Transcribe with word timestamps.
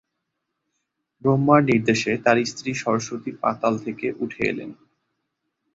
ব্রহ্মার 1.23 1.61
নির্দেশে 1.63 2.11
তার 2.25 2.37
স্ত্রী 2.45 2.71
সরস্বতী 2.75 3.31
পাতাল 3.41 3.73
থেকে 3.85 4.07
উঠে 4.19 4.41
এলেন। 4.47 4.69